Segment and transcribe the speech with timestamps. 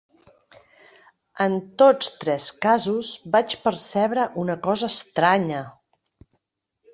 [1.43, 5.61] En tots tres casos vaig percebre una cosa estranya.